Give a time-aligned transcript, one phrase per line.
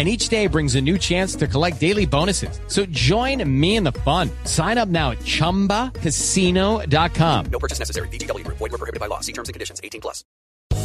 [0.00, 2.58] and each day brings a new chance to collect daily bonuses.
[2.68, 4.30] So join me in the fun.
[4.44, 7.46] Sign up now at ChumbaCasino.com.
[7.52, 8.08] No purchase necessary.
[8.08, 8.46] VGW.
[8.46, 9.20] Void were prohibited by law.
[9.20, 9.78] See terms and conditions.
[9.84, 10.24] 18 plus.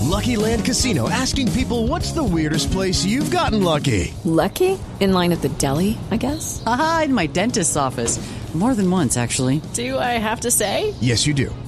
[0.02, 1.08] Lucky Land Casino.
[1.10, 4.14] Asking people, what's the weirdest place you've gotten lucky?
[4.26, 4.78] Lucky?
[5.00, 6.62] In line at the deli, I guess?
[6.66, 8.20] Aha, in my dentist's office.
[8.54, 9.62] More than once, actually.
[9.74, 10.94] Do I have to say?
[11.00, 11.56] Yes, you do.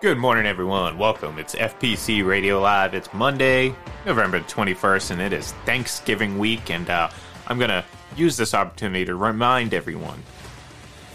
[0.00, 0.96] Good morning, everyone.
[0.96, 1.40] Welcome.
[1.40, 2.94] It's FPC Radio Live.
[2.94, 3.74] It's Monday,
[4.06, 6.70] November 21st, and it is Thanksgiving week.
[6.70, 7.10] And uh,
[7.48, 10.22] I'm going to use this opportunity to remind everyone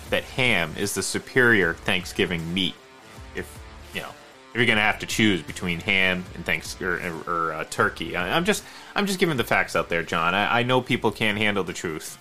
[0.09, 2.75] that ham is the superior Thanksgiving meat.
[3.37, 3.57] If
[3.93, 7.53] you know, if you're going to have to choose between ham and thanks or, or
[7.53, 10.35] uh, turkey, I, am just I'm just giving the facts out there, John.
[10.35, 12.17] I, I know people can't handle the truth.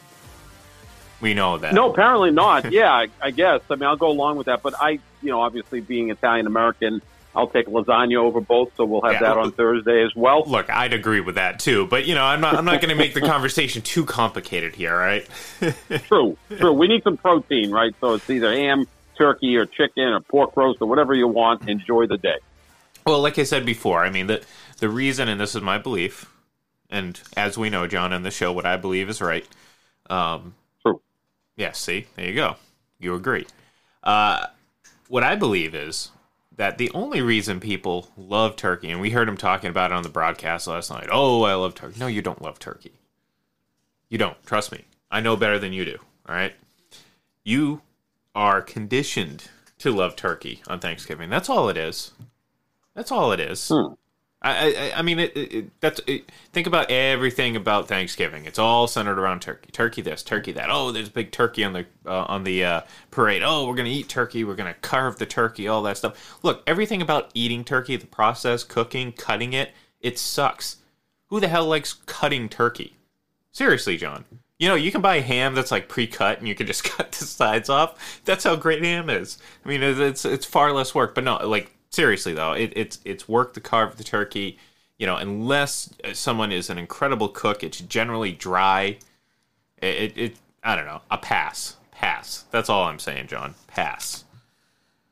[1.23, 1.73] We know that.
[1.73, 2.71] No, apparently not.
[2.73, 3.63] yeah, I, I guess.
[3.71, 7.01] I mean, I'll go along with that, but I you know, obviously being Italian American,
[7.35, 10.45] I'll take lasagna over both, so we'll have yeah, that on Thursday as well.
[10.47, 12.95] Look, I'd agree with that too, but you know, I'm not I'm not going to
[12.95, 15.27] make the conversation too complicated here, right?
[16.09, 16.73] true, true.
[16.73, 17.95] We need some protein, right?
[18.01, 21.69] So it's either ham, turkey, or chicken, or pork roast, or whatever you want.
[21.69, 22.39] Enjoy the day.
[23.07, 24.43] Well, like I said before, I mean the
[24.79, 26.31] the reason, and this is my belief,
[26.91, 29.47] and as we know, John, on the show, what I believe is right.
[30.11, 30.55] Um.
[31.57, 31.73] Yeah.
[31.73, 32.57] See, there you go.
[32.99, 33.47] You agree.
[34.03, 34.47] Uh,
[35.09, 36.11] what I believe is
[36.57, 40.03] that the only reason people love turkey, and we heard him talking about it on
[40.03, 41.09] the broadcast last night.
[41.11, 41.99] Oh, I love turkey.
[41.99, 42.93] No, you don't love turkey.
[44.09, 44.41] You don't.
[44.45, 44.85] Trust me.
[45.11, 45.99] I know better than you do.
[46.29, 46.55] All right.
[47.45, 47.83] You
[48.35, 49.49] are conditioned
[49.79, 51.31] to love turkey on Thanksgiving.
[51.31, 52.13] That's all it is.
[52.95, 53.69] That's all it is.
[53.69, 53.95] Hmm.
[54.43, 58.45] I, I, I mean, it, it, that's it, think about everything about Thanksgiving.
[58.45, 59.71] It's all centered around turkey.
[59.71, 60.69] Turkey this, turkey that.
[60.69, 62.81] Oh, there's a big turkey on the uh, on the uh,
[63.13, 63.43] parade.
[63.45, 64.43] Oh, we're gonna eat turkey.
[64.43, 65.69] We're gonna carve the turkey.
[65.69, 66.39] All that stuff.
[66.43, 69.71] Look, everything about eating turkey, the process, cooking, cutting it,
[70.01, 70.79] it sucks.
[71.29, 72.97] Who the hell likes cutting turkey?
[73.53, 74.25] Seriously, John.
[74.59, 77.25] You know, you can buy ham that's like pre-cut, and you can just cut the
[77.25, 78.21] sides off.
[78.25, 79.39] That's how great ham is.
[79.65, 83.29] I mean, it's it's far less work, but no, like seriously though, it, it's it's
[83.29, 84.59] work to carve the turkey.
[84.99, 88.99] You know, unless someone is an incredible cook, it's generally dry.
[89.79, 92.45] It, it, it I don't know, a pass, pass.
[92.51, 93.55] That's all I'm saying, John.
[93.67, 94.25] Pass.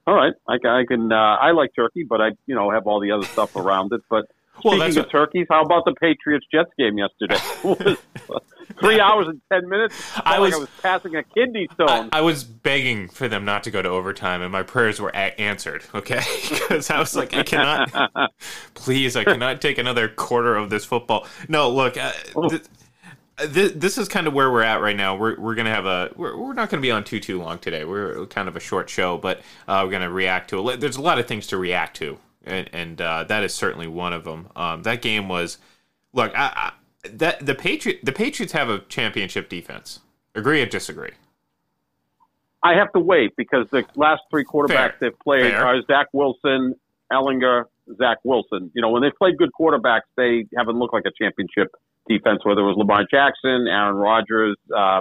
[0.07, 1.13] All right, I, I can.
[1.13, 4.01] Uh, I like turkey, but I, you know, have all the other stuff around it.
[4.09, 4.27] But
[4.65, 7.39] well, speaking of turkeys, how about the Patriots Jets game yesterday?
[8.81, 9.95] Three hours and ten minutes.
[10.25, 12.09] I was, like I was passing a kidney stone.
[12.13, 15.11] I, I, was begging for them not to go to overtime, and my prayers were
[15.11, 15.83] a- answered.
[15.95, 18.33] Okay, because I was like, I cannot.
[18.75, 21.27] please, I cannot take another quarter of this football.
[21.49, 21.97] No, look.
[21.97, 22.13] Uh,
[22.49, 22.63] th-
[23.47, 25.17] this, this is kind of where we're at right now.
[25.17, 27.85] We're, we're gonna have a we're, we're not gonna be on too too long today.
[27.85, 30.81] We're kind of a short show, but uh, we're gonna react to it.
[30.81, 34.13] There's a lot of things to react to, and, and uh, that is certainly one
[34.13, 34.49] of them.
[34.57, 35.59] Um, that game was
[36.13, 36.33] look.
[36.35, 36.73] I,
[37.05, 40.01] that the Patriot the Patriots have a championship defense.
[40.35, 41.13] Agree or disagree?
[42.63, 44.97] I have to wait because the last three quarterbacks Fair.
[45.01, 45.67] they've played Fair.
[45.67, 46.75] are Zach Wilson,
[47.11, 47.65] Ehlinger,
[47.97, 48.71] Zach Wilson.
[48.75, 51.75] You know, when they've played good quarterbacks, they haven't looked like a championship
[52.09, 55.01] defense, whether it was Lamar Jackson, Aaron Rodgers, uh,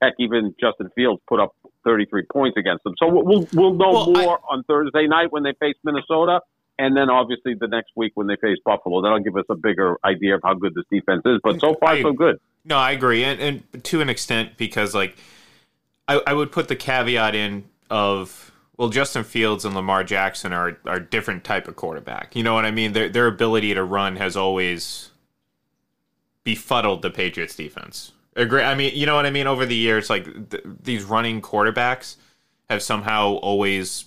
[0.00, 2.94] heck, even Justin Fields put up 33 points against them.
[2.98, 6.40] So we'll, we'll know Well, more on Thursday night when they face Minnesota.
[6.78, 9.96] And then obviously the next week when they face Buffalo, that'll give us a bigger
[10.04, 11.40] idea of how good this defense is.
[11.42, 12.38] But so far, I- so good.
[12.64, 15.16] No, I agree, and, and to an extent because like
[16.08, 20.76] I, I would put the caveat in of well, Justin Fields and Lamar Jackson are
[20.84, 22.34] are different type of quarterback.
[22.34, 22.92] You know what I mean?
[22.92, 25.10] Their their ability to run has always
[26.44, 28.12] befuddled the Patriots defense.
[28.34, 28.62] Agree?
[28.62, 29.46] I mean, you know what I mean?
[29.46, 32.16] Over the years, like th- these running quarterbacks
[32.68, 34.04] have somehow always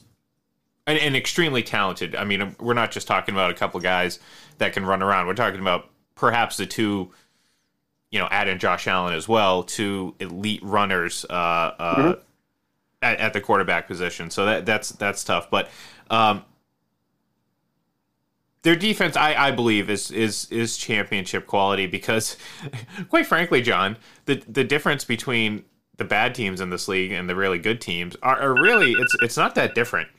[0.90, 2.16] and, and extremely talented.
[2.16, 4.20] I mean, we're not just talking about a couple guys
[4.58, 5.28] that can run around.
[5.28, 7.12] We're talking about perhaps the two
[8.12, 12.20] you know, add in Josh Allen as well, two elite runners uh, uh, Mhm.
[13.04, 14.32] at, at the quarterback position.
[14.32, 15.52] So that that's that's tough.
[15.52, 15.70] But
[16.10, 16.44] um,
[18.64, 22.36] their defense, I, I believe, is is is championship quality because,
[23.10, 23.96] quite frankly, John,
[24.26, 25.64] the the difference between
[25.98, 29.16] the bad teams in this league and the really good teams are, are really it's
[29.22, 30.10] it's not that different.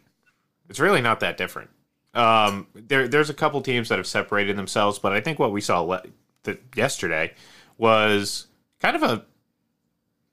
[0.70, 1.68] It's really not that different.
[2.14, 5.60] Um, there there's a couple teams that have separated themselves, but I think what we
[5.60, 6.02] saw le-
[6.44, 7.34] the, yesterday
[7.76, 8.46] was
[8.80, 9.24] kind of a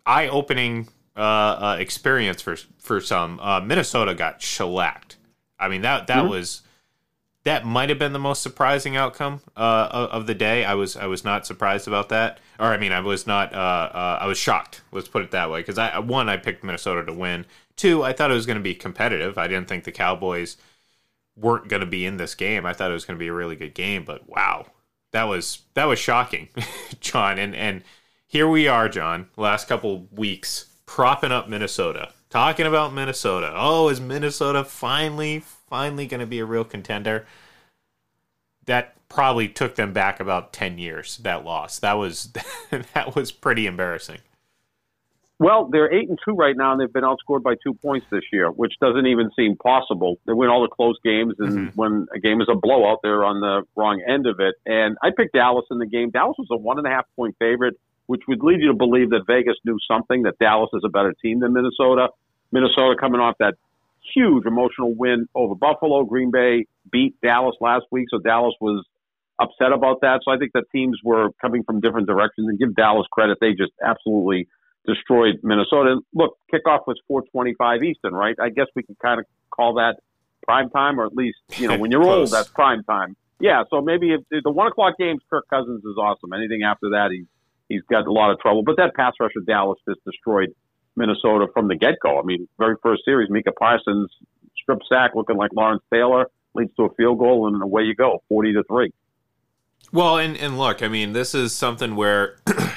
[0.06, 3.39] eye opening uh, uh, experience for for some.
[3.39, 5.18] Uh, Minnesota got shellacked.
[5.60, 6.30] I mean that that Mhm.
[6.30, 6.62] was
[7.44, 10.66] that might have been the most surprising outcome uh, of, of the day.
[10.66, 13.54] I was I was not surprised about that, or I mean I was not.
[13.54, 14.81] Uh, uh, I was shocked.
[14.92, 15.60] Let's put it that way.
[15.62, 17.45] Because I one I picked Minnesota to win.
[17.77, 19.38] Two I thought it was going to be competitive.
[19.38, 20.57] I didn't think the Cowboys
[21.38, 22.65] weren't going to be in this game.
[22.65, 24.03] I thought it was going to be a really good game.
[24.03, 24.65] But wow,
[25.12, 26.50] that was that was shocking,
[27.00, 27.38] John.
[27.39, 27.83] And and
[28.25, 29.29] here we are, John.
[29.38, 33.53] Last couple weeks propping up Minnesota, talking about Minnesota.
[33.56, 35.39] Oh, is Minnesota finally
[35.69, 37.25] finally going to be a real contender?
[38.65, 41.18] That probably took them back about ten years.
[41.18, 41.80] That loss.
[41.80, 42.33] That was
[42.94, 44.19] that was pretty embarrassing.
[45.39, 48.24] Well, they're eight and two right now, and they've been outscored by two points this
[48.34, 50.16] year, which doesn't even seem possible.
[50.25, 51.80] They win all the close games, and mm-hmm.
[51.80, 54.56] when a game is a blowout, they're on the wrong end of it.
[54.66, 56.10] And I picked Dallas in the game.
[56.10, 57.75] Dallas was a one and a half point favorite,
[58.07, 61.13] which would lead you to believe that Vegas knew something that Dallas is a better
[61.22, 62.07] team than Minnesota.
[62.51, 63.54] Minnesota coming off that
[64.16, 66.04] huge emotional win over Buffalo.
[66.04, 68.83] Green Bay beat Dallas last week, so Dallas was
[69.40, 70.22] upset about that.
[70.25, 73.38] So I think that teams were coming from different directions, and give Dallas credit.
[73.40, 74.48] They just absolutely
[74.88, 75.94] destroyed Minnesota.
[75.94, 78.36] And Look, kickoff was 425 Eastern, right?
[78.42, 79.98] I guess we can kind of call that
[80.44, 83.16] prime time, or at least, you know, when you're old, that's prime time.
[83.39, 86.34] Yeah, so maybe if, if the one o'clock games, Kirk Cousins is awesome.
[86.34, 87.28] Anything after that, he's
[87.69, 88.63] he's got a lot of trouble.
[88.63, 90.56] But that pass rush of Dallas just destroyed
[90.95, 92.19] Minnesota from the get go.
[92.19, 94.10] I mean, very first series, Micah Parsons
[94.60, 96.25] strip sack looking like Lawrence Taylor
[96.56, 98.92] leads to a field goal, and away you go, 40 to three.
[99.92, 102.38] Well, and and look, I mean, this is something where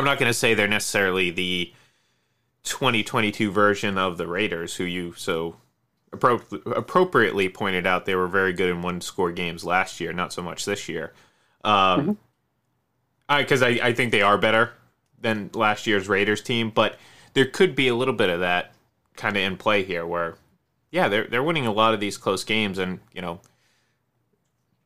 [0.00, 1.74] I'm not going to say they're necessarily the
[2.64, 5.56] 2022 version of the Raiders, who you so
[6.10, 10.32] appro- appropriately pointed out they were very good in one score games last year, not
[10.32, 11.12] so much this year.
[11.64, 12.16] Um,
[13.28, 14.72] because I, I think they are better
[15.20, 16.96] than last year's Raiders team, but
[17.34, 18.72] there could be a little bit of that
[19.16, 20.36] kind of in play here, where
[20.90, 23.40] yeah, they're they're winning a lot of these close games, and you know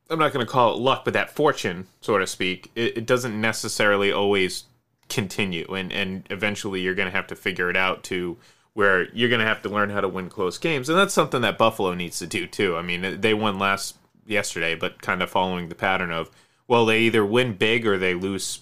[0.09, 3.05] I'm not going to call it luck, but that fortune, so to speak, it, it
[3.05, 4.65] doesn't necessarily always
[5.09, 8.37] continue, and and eventually you're going to have to figure it out to
[8.73, 11.41] where you're going to have to learn how to win close games, and that's something
[11.41, 12.75] that Buffalo needs to do too.
[12.75, 13.95] I mean, they won last
[14.25, 16.29] yesterday, but kind of following the pattern of
[16.67, 18.61] well, they either win big or they lose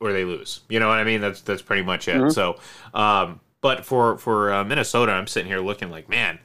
[0.00, 0.60] or they lose.
[0.68, 1.20] You know what I mean?
[1.20, 2.16] That's that's pretty much it.
[2.16, 2.32] Mhm.
[2.32, 2.58] So,
[2.92, 6.38] um, but for for uh, Minnesota, I'm sitting here looking like, man,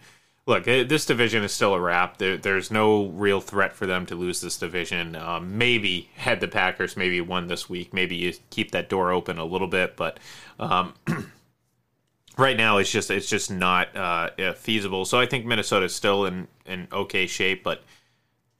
[0.49, 2.17] look, eh, this division is still a wrap.
[2.17, 5.15] There, there's no real threat for them to lose this division.
[5.15, 9.37] Um, maybe had the Packers maybe won this week, maybe you keep that door open
[9.37, 10.19] a little bit, but.
[10.59, 10.93] Um,
[12.39, 15.03] Right now, it's just it's just not uh, uh, feasible.
[15.03, 17.83] So I think Minnesota's still in in okay shape, but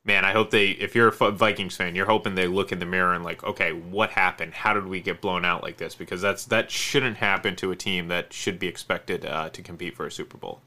[0.04, 0.72] man, I hope they.
[0.72, 3.72] If you're a Vikings fan, you're hoping they look in the mirror and like, okay,
[3.72, 4.54] what happened?
[4.54, 5.96] How did we get blown out like this?
[5.96, 9.96] Because that's that shouldn't happen to a team that should be expected uh, to compete
[9.96, 10.60] for a Super Bowl.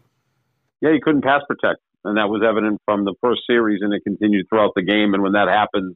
[0.82, 4.02] Yeah, you couldn't pass protect, and that was evident from the first series, and it
[4.02, 5.14] continued throughout the game.
[5.14, 5.94] And when that happens,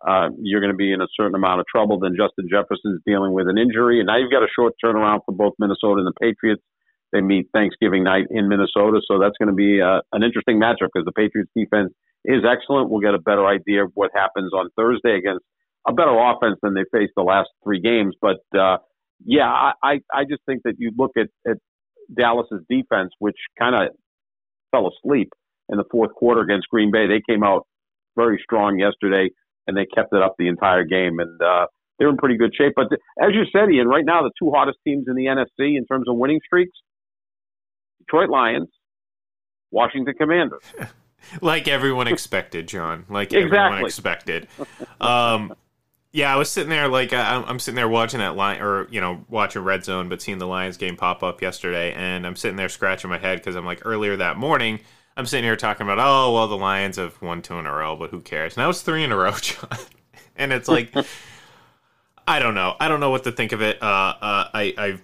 [0.00, 2.00] uh, you're going to be in a certain amount of trouble.
[2.00, 5.36] Then Justin Jefferson's dealing with an injury, and now you've got a short turnaround for
[5.36, 6.62] both Minnesota and the Patriots.
[7.12, 10.88] They meet Thanksgiving night in Minnesota, so that's going to be uh, an interesting matchup
[10.92, 11.92] because the Patriots defense
[12.24, 12.88] is excellent.
[12.88, 15.44] We'll get a better idea of what happens on Thursday against
[15.86, 18.16] a better offense than they faced the last three games.
[18.20, 18.78] But uh,
[19.24, 21.58] yeah, I, I, I just think that you look at, at
[22.14, 23.94] Dallas's defense, which kind of
[24.70, 25.30] fell asleep
[25.68, 27.06] in the fourth quarter against Green Bay.
[27.06, 27.66] They came out
[28.16, 29.30] very strong yesterday,
[29.66, 31.66] and they kept it up the entire game, and uh,
[31.98, 32.72] they're in pretty good shape.
[32.76, 35.76] But the, as you said, Ian, right now the two hottest teams in the NFC
[35.76, 36.76] in terms of winning streaks:
[38.00, 38.68] Detroit Lions,
[39.70, 40.62] Washington Commanders.
[41.40, 43.04] like everyone expected, John.
[43.08, 43.58] Like exactly.
[43.58, 44.48] everyone expected.
[45.00, 45.54] Um,
[46.16, 49.02] yeah, I was sitting there like I, I'm sitting there watching that line, or you
[49.02, 52.56] know, watching Red Zone, but seeing the Lions game pop up yesterday, and I'm sitting
[52.56, 54.80] there scratching my head because I'm like, earlier that morning,
[55.18, 57.96] I'm sitting here talking about, oh well, the Lions have won two in a row,
[57.96, 58.56] but who cares?
[58.56, 59.68] Now it's three in a row, John,
[60.36, 60.94] and it's like,
[62.26, 63.82] I don't know, I don't know what to think of it.
[63.82, 64.98] Uh, uh, I, I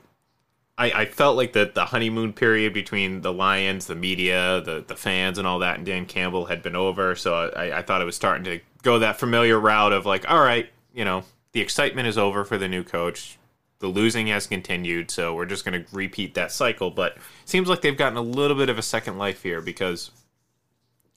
[0.79, 4.97] I, I, felt like the, the honeymoon period between the Lions, the media, the, the
[4.97, 7.15] fans, and all that, and Dan Campbell had been over.
[7.15, 10.43] So I, I thought it was starting to go that familiar route of like, all
[10.43, 13.39] right, you know, the excitement is over for the new coach.
[13.79, 16.91] The losing has continued, so we're just going to repeat that cycle.
[16.91, 20.13] But it seems like they've gotten a little bit of a second life here because,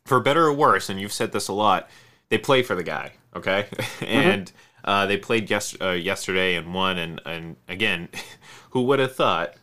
[0.05, 1.89] for better or worse, and you've said this a lot,
[2.29, 3.67] they play for the guy, okay?
[3.95, 4.05] Mm-hmm.
[4.05, 4.51] and
[4.83, 6.97] uh, they played yes, uh, yesterday and won.
[6.97, 8.09] And, and again,
[8.71, 9.55] who would have thought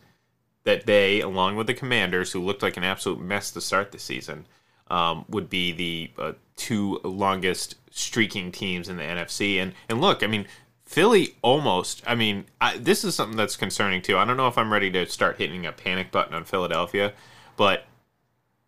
[0.63, 3.99] that they, along with the Commanders, who looked like an absolute mess to start the
[3.99, 4.45] season,
[4.87, 9.57] um, would be the uh, two longest streaking teams in the NFC.
[9.57, 10.45] And and look, I mean,
[10.85, 12.03] Philly almost.
[12.05, 14.17] I mean, I, this is something that's concerning too.
[14.17, 17.13] I don't know if I'm ready to start hitting a panic button on Philadelphia,
[17.57, 17.85] but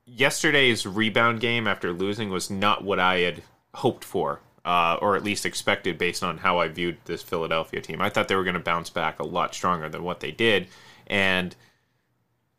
[0.05, 3.43] yesterday's rebound game after losing was not what I had
[3.75, 4.41] hoped for.
[4.63, 8.01] Uh, or at least expected based on how I viewed this Philadelphia team.
[8.01, 10.69] I thought they were going to bounce back a lot stronger than what they did.
[11.05, 11.55] And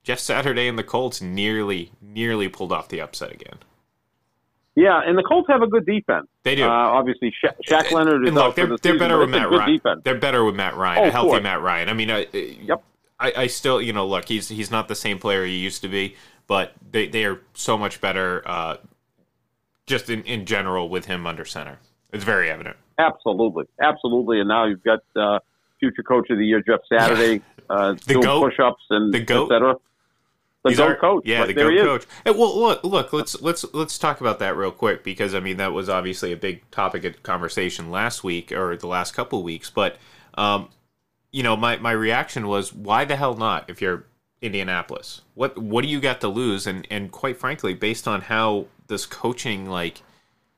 [0.05, 3.59] Jeff Saturday and the Colts nearly, nearly pulled off the upset again.
[4.77, 6.27] Yeah, and the Colts have a good defense.
[6.43, 6.65] They do.
[6.65, 9.51] Uh, obviously, Sha- Shaq Leonard is and look, they're, the they're season, better with Matt
[9.51, 9.73] Ryan.
[9.73, 10.01] Defense.
[10.05, 11.41] They're better with Matt Ryan, oh, a healthy.
[11.41, 11.89] Matt Ryan.
[11.89, 12.85] I mean, I, yep.
[13.19, 15.89] I, I still, you know, look, he's he's not the same player he used to
[15.89, 16.15] be,
[16.47, 18.77] but they, they are so much better, uh,
[19.87, 21.79] just in, in general with him under center.
[22.13, 22.77] It's very evident.
[22.99, 24.41] Absolutely, absolutely.
[24.41, 25.39] And now you've got uh,
[25.81, 27.41] future coach of the year Jeff Saturday
[27.71, 28.41] uh, The doing goat.
[28.51, 29.51] push-ups and The goat.
[29.51, 29.75] et cetera.
[30.67, 31.23] The He's our- coach.
[31.27, 32.05] Yeah, Right the goat coach.
[32.25, 35.57] Hey, well, look, look, let's let's let's talk about that real quick because I mean
[35.59, 39.71] that was obviously a big topic of conversation last week or the last couple weeks.
[39.71, 39.97] But
[40.35, 40.69] um,
[41.33, 43.69] you know, my my reaction was, why the hell not?
[43.69, 44.05] If you're
[44.43, 46.67] Indianapolis, what what do you got to lose?
[46.67, 50.03] And and quite frankly, based on how this coaching like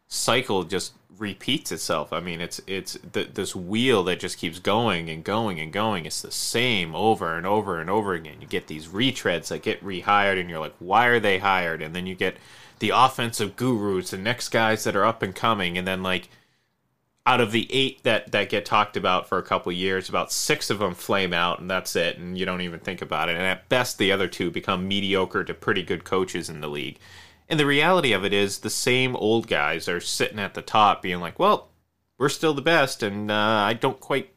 [0.08, 2.12] cycle just repeats itself.
[2.12, 6.06] I mean, it's it's th- this wheel that just keeps going and going and going.
[6.06, 8.40] It's the same over and over and over again.
[8.40, 11.82] You get these retreads that get rehired, and you're like, why are they hired?
[11.82, 12.36] And then you get
[12.78, 16.28] the offensive gurus, the next guys that are up and coming, and then like
[17.26, 20.70] out of the eight that that get talked about for a couple years, about six
[20.70, 23.36] of them flame out, and that's it, and you don't even think about it.
[23.36, 26.98] And at best, the other two become mediocre to pretty good coaches in the league.
[27.48, 31.00] And the reality of it is, the same old guys are sitting at the top,
[31.02, 31.68] being like, "Well,
[32.18, 34.34] we're still the best," and uh, I don't quite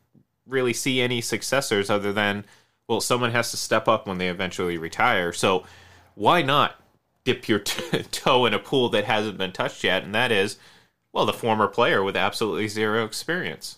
[0.47, 2.45] really see any successors other than,
[2.87, 5.31] well, someone has to step up when they eventually retire.
[5.33, 5.65] So
[6.15, 6.81] why not
[7.23, 10.03] dip your t- toe in a pool that hasn't been touched yet?
[10.03, 10.57] And that is,
[11.13, 13.77] well, the former player with absolutely zero experience.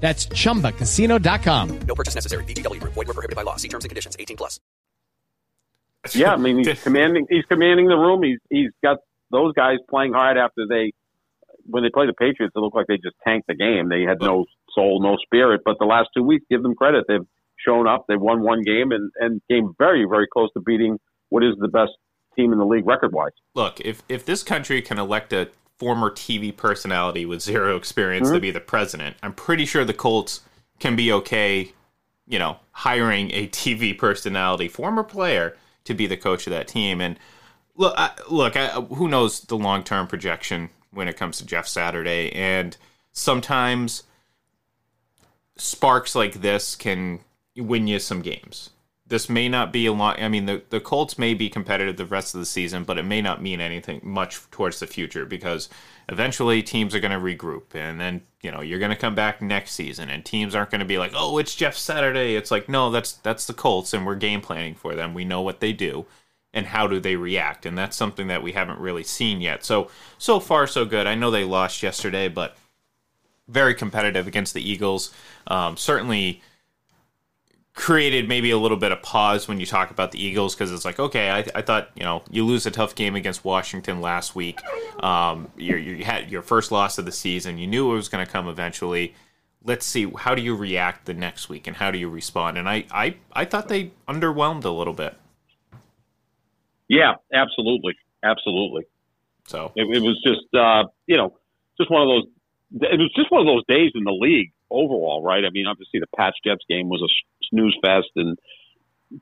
[0.00, 1.80] That's chumbacasino.com.
[1.86, 2.44] No purchase necessary.
[2.44, 2.94] VGW Group.
[2.94, 3.56] Void were prohibited by law.
[3.56, 4.16] See terms and conditions.
[4.18, 4.58] 18 plus.
[6.14, 7.26] Yeah, I mean he's commanding.
[7.28, 8.22] He's commanding the room.
[8.22, 8.98] He's he's got
[9.30, 10.92] those guys playing hard after they
[11.66, 12.52] when they play the Patriots.
[12.56, 13.90] It looked like they just tanked the game.
[13.90, 15.60] They had no soul, no spirit.
[15.62, 17.04] But the last two weeks, give them credit.
[17.06, 17.26] They've
[17.58, 18.06] shown up.
[18.08, 21.68] They won one game and and came very very close to beating what is the
[21.68, 21.92] best
[22.34, 23.32] team in the league record wise.
[23.54, 28.36] Look, if if this country can elect a former TV personality with zero experience mm-hmm.
[28.36, 30.42] to be the president, I'm pretty sure the Colts
[30.78, 31.72] can be okay,
[32.28, 37.00] you know, hiring a TV personality, former player, to be the coach of that team.
[37.00, 37.18] And
[37.74, 41.66] look, I, look, I, who knows the long term projection when it comes to Jeff
[41.66, 42.76] Saturday, and
[43.12, 44.02] sometimes
[45.56, 47.20] sparks like this can
[47.56, 48.70] win you some games.
[49.10, 50.22] This may not be a lot.
[50.22, 53.02] I mean, the, the Colts may be competitive the rest of the season, but it
[53.02, 55.68] may not mean anything much towards the future because
[56.08, 57.74] eventually teams are going to regroup.
[57.74, 60.78] And then, you know, you're going to come back next season and teams aren't going
[60.78, 62.36] to be like, oh, it's Jeff Saturday.
[62.36, 65.12] It's like, no, that's, that's the Colts and we're game planning for them.
[65.12, 66.06] We know what they do
[66.54, 67.66] and how do they react.
[67.66, 69.64] And that's something that we haven't really seen yet.
[69.64, 71.08] So, so far, so good.
[71.08, 72.56] I know they lost yesterday, but
[73.48, 75.12] very competitive against the Eagles.
[75.48, 76.42] Um, certainly
[77.74, 80.84] created maybe a little bit of pause when you talk about the Eagles because it's
[80.84, 84.34] like, okay, I, I, thought you know you lose a tough game against Washington last
[84.34, 84.60] week.
[85.02, 87.58] Um, you, you had your first loss of the season.
[87.58, 89.14] You knew it was going to come eventually.
[89.64, 92.58] Let's see how do you react the next week and how do you respond.
[92.58, 95.16] And I I, I thought they underwhelmed a little bit.
[96.88, 98.84] Yeah, absolutely, absolutely.
[99.46, 101.36] So it, it was just uh, you know
[101.78, 102.24] just one of those.
[102.92, 105.44] It was just one of those days in the league overall, right?
[105.44, 107.10] I mean, obviously the Pats Jets game was a
[107.50, 108.38] snooze fest, and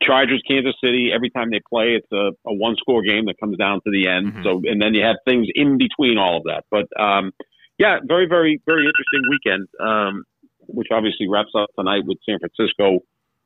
[0.03, 1.11] Chargers Kansas City.
[1.15, 4.09] Every time they play, it's a, a one score game that comes down to the
[4.09, 4.33] end.
[4.33, 4.43] Mm-hmm.
[4.43, 6.65] So, and then you have things in between all of that.
[6.71, 7.33] But um,
[7.79, 10.25] yeah, very, very, very interesting weekend, um,
[10.67, 13.01] which obviously wraps up tonight with San Francisco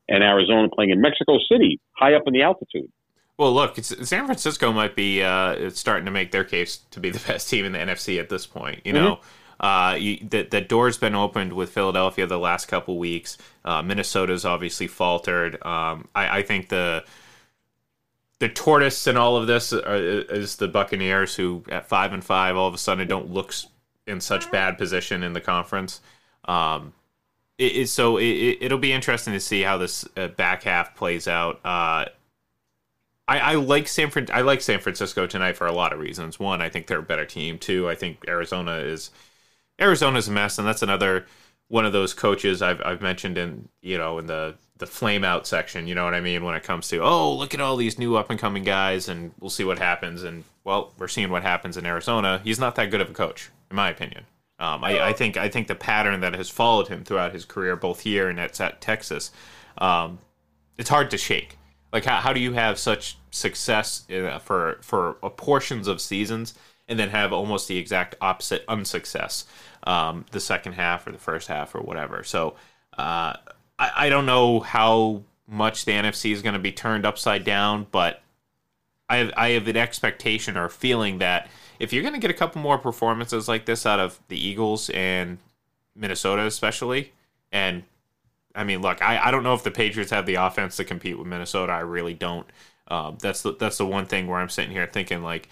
[0.09, 2.91] and Arizona playing in Mexico City, high up in the altitude.
[3.39, 7.19] Well, look, San Francisco might be uh, starting to make their case to be the
[7.27, 8.81] best team in the NFC at this point.
[8.85, 9.27] You know, mm-hmm.
[9.63, 13.39] Uh, you, the, the door's been opened with Philadelphia the last couple weeks.
[13.65, 15.55] Uh, Minnesota's obviously faltered.
[15.65, 17.05] Um, I, I, think the
[18.41, 22.57] the tortoise in all of this are, is the Buccaneers, who at five and five
[22.57, 23.55] all of a sudden don't look
[24.09, 26.01] in such bad position in the conference.
[26.47, 26.93] Um,
[27.57, 31.29] it, it, so it, will be interesting to see how this uh, back half plays
[31.29, 31.61] out.
[31.65, 32.07] Uh,
[33.29, 36.41] I, I, like San Fran- I like San Francisco tonight for a lot of reasons.
[36.41, 37.59] One, I think they're a better team.
[37.59, 39.13] Two, I think Arizona is
[39.81, 41.27] Arizona's a mess, and that's another
[41.69, 45.47] one of those coaches I've I've mentioned in you know in the the flame out
[45.47, 45.87] section.
[45.87, 48.17] You know what I mean when it comes to oh look at all these new
[48.17, 50.23] up and coming guys, and we'll see what happens.
[50.23, 52.41] And well, we're seeing what happens in Arizona.
[52.45, 54.25] He's not that good of a coach, in my opinion.
[54.59, 57.75] Um, I, I, think I think the pattern that has followed him throughout his career,
[57.75, 59.33] both here and at, at Texas,
[59.79, 60.21] um,
[60.79, 61.59] it's hard to shake.
[61.93, 66.55] Like how, how do you have such success in, uh, for for portions of seasons
[66.89, 69.47] and then have almost the exact opposite unsuccess?
[69.85, 72.23] um, the second half or the first half or whatever.
[72.23, 72.55] So
[72.97, 73.35] uh,
[73.79, 77.87] I, I don't know how much the NFC is going to be turned upside down,
[77.91, 78.23] but
[79.09, 82.35] I have, I have an expectation or feeling that if you're going to get a
[82.35, 85.39] couple more performances like this out of the Eagles and
[85.97, 87.13] Minnesota, especially,
[87.51, 87.83] and
[88.55, 91.19] I mean, look, I, I don't know if the Patriots have the offense to compete
[91.19, 91.73] with Minnesota.
[91.73, 92.47] I really don't.
[92.89, 95.49] Um, that's the that's the one thing where I'm sitting here thinking like,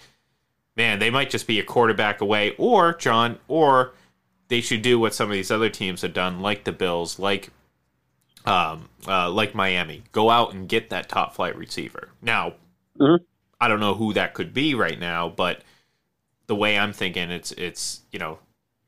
[0.75, 3.93] man, they might just be a quarterback away, or John, or
[4.47, 7.49] they should do what some of these other teams have done, like the Bills, like
[8.45, 10.03] um, uh, like Miami.
[10.11, 12.09] Go out and get that top flight receiver.
[12.21, 12.53] Now,
[12.99, 13.23] mm-hmm.
[13.59, 15.63] I don't know who that could be right now, but
[16.47, 18.39] the way I'm thinking, it's it's you know,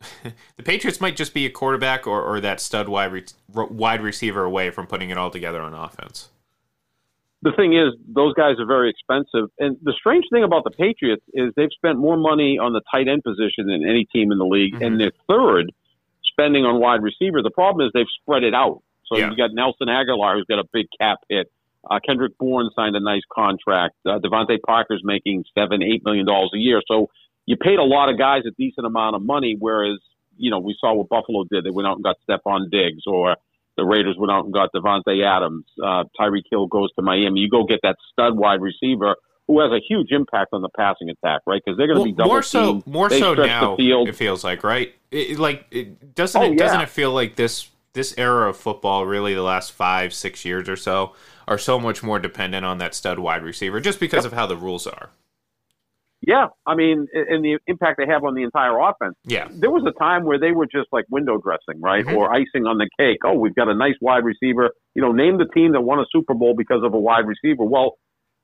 [0.55, 4.43] the Patriots might just be a quarterback or, or that stud wide re- wide receiver
[4.43, 6.29] away from putting it all together on offense
[7.43, 9.51] the thing is, those guys are very expensive.
[9.59, 13.09] And the strange thing about the Patriots is they've spent more money on the tight
[13.09, 14.83] end position than any team in the league, mm-hmm.
[14.83, 15.71] and they're third
[16.23, 17.43] spending on wide receiver.
[17.43, 18.81] The problem is they've spread it out.
[19.11, 19.29] So yeah.
[19.29, 21.51] you got Nelson Agholor, who's got a big cap hit.
[21.89, 23.95] Uh, Kendrick Bourne signed a nice contract.
[24.05, 26.81] Uh, DeVante Parker's making seven, eight million dollars a year.
[26.87, 27.09] So
[27.45, 29.99] you paid a lot of guys a decent amount of money, whereas
[30.37, 31.65] you know we saw what Buffalo did.
[31.65, 33.35] They went out and got Stefon Diggs, or
[33.77, 35.65] the Raiders went out and got Davante Adams.
[35.81, 37.41] Uh, Tyreek Hill goes to Miami.
[37.41, 39.15] You go get that stud wide receiver
[39.47, 41.61] who has a huge impact on the passing attack, right?
[41.63, 42.73] Because they're going to well, be double more so.
[42.73, 42.87] Teamed.
[42.87, 43.75] More they so now.
[43.77, 44.93] It feels like right.
[45.11, 49.05] It, like it, doesn't oh, it doesn't it feel like this this era of football,
[49.05, 51.13] really the last five six years or so,
[51.47, 54.31] are so much more dependent on that stud wide receiver just because yep.
[54.31, 55.09] of how the rules are.
[56.25, 59.15] Yeah, I mean, and the impact they have on the entire offense.
[59.25, 62.15] Yeah, there was a time where they were just like window dressing, right, mm-hmm.
[62.15, 63.19] or icing on the cake.
[63.25, 64.71] Oh, we've got a nice wide receiver.
[64.95, 67.65] You know, name the team that won a Super Bowl because of a wide receiver.
[67.65, 67.97] Well,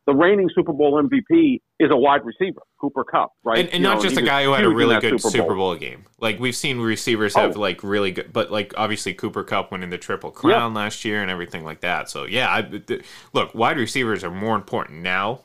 [0.09, 3.59] the reigning Super Bowl MVP is a wide receiver, Cooper Kupp, right?
[3.59, 5.31] And, and not know, just a guy who had a really good Super Bowl.
[5.31, 5.75] Super Bowl.
[5.75, 6.05] game.
[6.19, 7.59] Like we've seen receivers have oh.
[7.59, 10.81] like really good, but like obviously Cooper Kupp winning the Triple Crown yeah.
[10.81, 12.09] last year and everything like that.
[12.09, 15.41] So yeah, I, th- look, wide receivers are more important now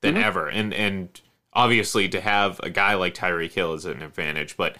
[0.00, 0.24] than mm-hmm.
[0.24, 1.20] ever, and and
[1.56, 4.76] obviously to have a guy like Tyreek Hill is an advantage, but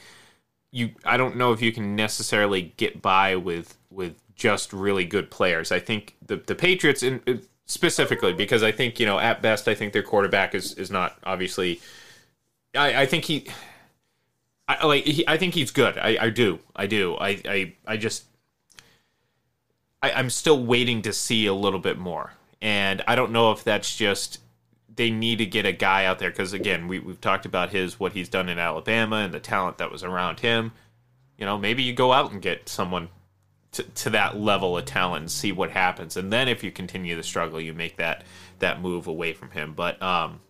[0.71, 5.31] you, I don't know if you can necessarily get by with with just really good
[5.31, 5.73] players.
[5.73, 9.75] I think the the Patriots in specifically because I think you know at best I
[9.75, 11.81] think their quarterback is is not obviously.
[12.75, 13.47] I, I think he,
[14.69, 15.97] I like he, I think he's good.
[15.97, 16.59] I, I do.
[16.77, 17.17] I do.
[17.17, 18.25] I I, I just.
[20.03, 23.65] I, I'm still waiting to see a little bit more, and I don't know if
[23.65, 24.41] that's just
[24.97, 28.01] they need to get a guy out there because again we, we've talked about his
[28.01, 30.73] what he's done in alabama and the talent that was around him
[31.39, 33.09] you know maybe you go out and get someone
[33.77, 36.17] to, to that level of talent and see what happens.
[36.17, 38.25] And then if you continue the struggle, you make that
[38.59, 39.75] that move away from him.
[39.75, 40.41] But um,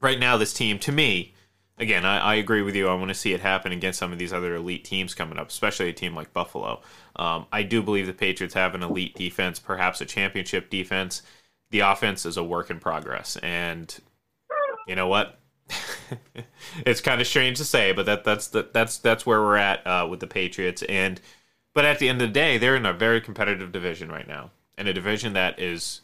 [0.00, 1.32] right now, this team, to me,
[1.78, 2.88] again, I, I agree with you.
[2.88, 5.48] I want to see it happen against some of these other elite teams coming up,
[5.48, 6.82] especially a team like Buffalo.
[7.14, 11.22] Um, I do believe the Patriots have an elite defense, perhaps a championship defense.
[11.70, 13.96] The offense is a work in progress, and
[14.86, 15.38] you know what?
[16.86, 19.86] it's kind of strange to say, but that that's the, that's that's where we're at
[19.86, 21.20] uh, with the Patriots and
[21.72, 24.50] but at the end of the day, they're in a very competitive division right now,
[24.76, 26.00] and a division that is,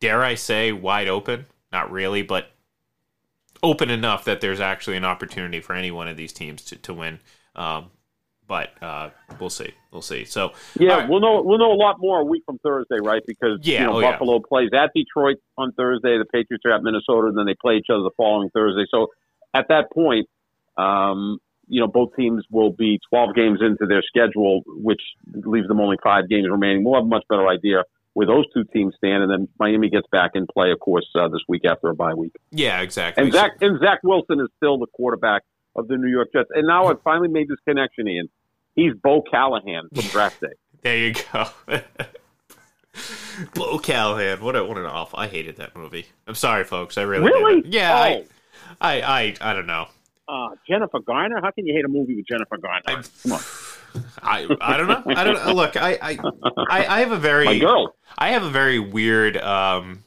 [0.00, 1.46] dare I say, wide open.
[1.70, 2.50] Not really, but
[3.62, 6.94] open enough that there's actually an opportunity for any one of these teams to, to
[6.94, 7.20] win.
[7.54, 7.90] Um,
[8.52, 9.08] but uh,
[9.40, 9.72] we'll see.
[9.90, 10.26] We'll see.
[10.26, 11.08] So yeah, right.
[11.08, 13.22] we'll know we'll know a lot more a week from Thursday, right?
[13.26, 14.46] Because yeah, you know, oh, Buffalo yeah.
[14.46, 16.18] plays at Detroit on Thursday.
[16.18, 18.84] The Patriots are at Minnesota, and then they play each other the following Thursday.
[18.90, 19.06] So
[19.54, 20.28] at that point,
[20.76, 25.00] um, you know, both teams will be 12 games into their schedule, which
[25.32, 26.84] leaves them only five games remaining.
[26.84, 30.06] We'll have a much better idea where those two teams stand, and then Miami gets
[30.12, 32.36] back in play, of course, uh, this week after a bye week.
[32.50, 33.24] Yeah, exactly.
[33.24, 35.40] And Zach and Zach Wilson is still the quarterback
[35.74, 36.50] of the New York Jets.
[36.54, 38.28] And now I've finally made this connection, Ian.
[38.74, 40.48] He's Bo Callahan from draft day.
[40.82, 41.46] there you go.
[43.54, 45.18] Bo Callahan, what a, what an awful!
[45.18, 46.06] I hated that movie.
[46.26, 46.98] I'm sorry, folks.
[46.98, 47.74] I really really did.
[47.74, 48.24] Yeah, oh.
[48.80, 49.88] I, I I I don't know
[50.28, 51.40] uh, Jennifer Garner.
[51.42, 52.82] How can you hate a movie with Jennifer Garner?
[52.86, 53.40] I, Come on.
[54.22, 55.02] I I don't know.
[55.14, 55.52] I don't know.
[55.52, 56.18] Look, I I,
[56.70, 57.94] I, I have a very My girl.
[58.16, 60.02] I have a very weird um,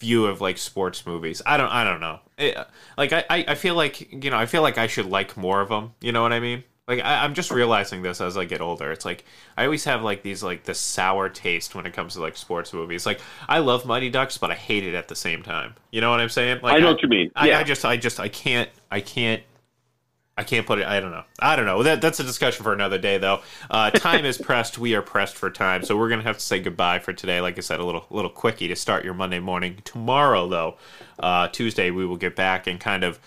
[0.00, 1.42] view of like sports movies.
[1.46, 2.20] I don't I don't know.
[2.38, 2.56] It,
[2.96, 5.68] like I, I feel like you know I feel like I should like more of
[5.68, 5.92] them.
[6.00, 6.64] You know what I mean?
[6.88, 8.90] Like I, am just realizing this as I get older.
[8.90, 9.24] It's like
[9.56, 12.72] I always have like these like the sour taste when it comes to like sports
[12.72, 13.06] movies.
[13.06, 15.76] Like I love Mighty Ducks, but I hate it at the same time.
[15.92, 16.60] You know what I'm saying?
[16.62, 17.30] Like I know I, what you mean.
[17.36, 17.58] Yeah.
[17.58, 19.42] I, I, just I just I can't I can't
[20.40, 20.86] I can't put it.
[20.86, 21.24] I don't know.
[21.38, 21.82] I don't know.
[21.82, 23.42] That, that's a discussion for another day, though.
[23.70, 24.78] Uh, time is pressed.
[24.78, 27.42] We are pressed for time, so we're gonna have to say goodbye for today.
[27.42, 29.82] Like I said, a little little quickie to start your Monday morning.
[29.84, 30.78] Tomorrow, though,
[31.18, 33.20] uh, Tuesday, we will get back and kind of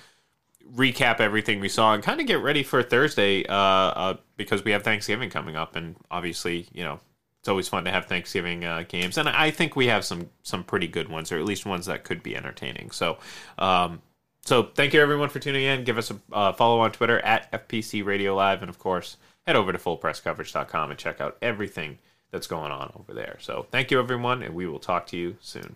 [0.74, 4.72] recap everything we saw and kind of get ready for Thursday uh, uh, because we
[4.72, 7.00] have Thanksgiving coming up, and obviously, you know,
[7.42, 10.64] it's always fun to have Thanksgiving uh, games, and I think we have some some
[10.64, 12.90] pretty good ones, or at least ones that could be entertaining.
[12.90, 13.20] So,
[13.60, 14.02] um,
[14.46, 15.84] so thank you everyone for tuning in.
[15.84, 19.56] Give us a uh, follow on Twitter at FPC Radio Live, and of course, head
[19.56, 22.00] over to fullpresscoverage.com and check out everything
[22.32, 23.38] that's going on over there.
[23.40, 25.76] So, thank you everyone, and we will talk to you soon.